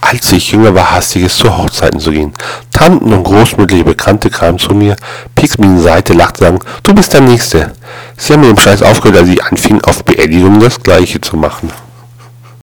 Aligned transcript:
Als 0.00 0.30
ich 0.32 0.52
jünger 0.52 0.74
war, 0.74 0.90
hasste 0.90 1.18
ich 1.18 1.26
es 1.26 1.36
zu 1.36 1.56
Hochzeiten 1.56 1.98
zu 1.98 2.10
gehen. 2.10 2.34
Tanten 2.70 3.12
und 3.12 3.24
großmütterliche 3.24 3.84
Bekannte 3.84 4.28
kamen 4.28 4.58
zu 4.58 4.74
mir, 4.74 4.96
pieksten 5.34 5.64
mir 5.64 5.70
in 5.70 5.76
die 5.78 5.82
Seite, 5.82 6.12
lachten 6.12 6.44
sagen, 6.44 6.58
du 6.82 6.94
bist 6.94 7.14
der 7.14 7.22
Nächste. 7.22 7.72
Sie 8.16 8.34
haben 8.34 8.40
mit 8.40 8.50
dem 8.50 8.58
Scheiß 8.58 8.82
aufgehört, 8.82 9.20
als 9.20 9.30
ich 9.30 9.42
anfing, 9.42 9.80
auf 9.82 10.04
Beerdigungen 10.04 10.60
das 10.60 10.78
Gleiche 10.80 11.20
zu 11.20 11.36
machen. 11.36 11.72